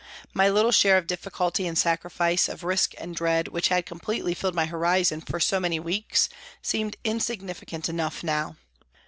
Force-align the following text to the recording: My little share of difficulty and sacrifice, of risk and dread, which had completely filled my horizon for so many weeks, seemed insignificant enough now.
My 0.33 0.49
little 0.49 0.71
share 0.71 0.97
of 0.97 1.05
difficulty 1.05 1.67
and 1.67 1.77
sacrifice, 1.77 2.49
of 2.49 2.63
risk 2.63 2.95
and 2.97 3.15
dread, 3.15 3.49
which 3.49 3.67
had 3.67 3.85
completely 3.85 4.33
filled 4.33 4.55
my 4.55 4.65
horizon 4.65 5.21
for 5.21 5.39
so 5.39 5.59
many 5.59 5.79
weeks, 5.79 6.27
seemed 6.63 6.97
insignificant 7.03 7.87
enough 7.87 8.23
now. 8.23 8.55